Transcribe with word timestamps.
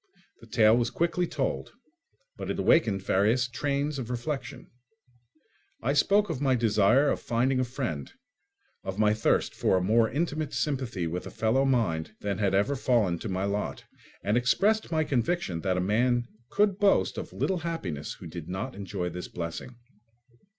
The 0.39 0.47
tale 0.47 0.75
was 0.75 0.89
quickly 0.89 1.27
told, 1.27 1.73
but 2.35 2.49
it 2.49 2.57
awakened 2.57 3.03
various 3.03 3.47
trains 3.47 3.99
of 3.99 4.09
reflection. 4.09 4.71
I 5.83 5.93
spoke 5.93 6.27
of 6.27 6.41
my 6.41 6.55
desire 6.55 7.09
of 7.11 7.21
finding 7.21 7.59
a 7.59 7.63
friend, 7.63 8.11
of 8.83 8.97
my 8.97 9.13
thirst 9.13 9.53
for 9.53 9.77
a 9.77 9.83
more 9.83 10.09
intimate 10.09 10.53
sympathy 10.55 11.05
with 11.05 11.27
a 11.27 11.29
fellow 11.29 11.65
mind 11.65 12.15
than 12.21 12.39
had 12.39 12.55
ever 12.55 12.75
fallen 12.75 13.19
to 13.19 13.29
my 13.29 13.43
lot, 13.43 13.83
and 14.23 14.37
expressed 14.37 14.91
my 14.91 15.03
conviction 15.03 15.61
that 15.61 15.77
a 15.77 15.79
man 15.79 16.25
could 16.49 16.79
boast 16.79 17.19
of 17.19 17.31
little 17.31 17.59
happiness 17.59 18.13
who 18.13 18.25
did 18.25 18.49
not 18.49 18.73
enjoy 18.73 19.07
this 19.07 19.27
blessing. 19.27 19.75